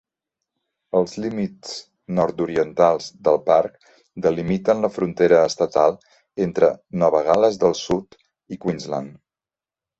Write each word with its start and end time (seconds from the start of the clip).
Els 0.99 1.11
límits 1.25 1.73
nord-orientals 2.19 3.11
del 3.27 3.37
parc 3.51 3.87
delimiten 4.27 4.83
la 4.87 4.91
frontera 4.97 5.45
estatal 5.53 6.01
entre 6.49 6.73
Nova 7.05 7.25
Gal·les 7.31 7.65
del 7.67 7.81
Sud 7.85 8.23
i 8.57 8.63
Queensland. 8.67 9.17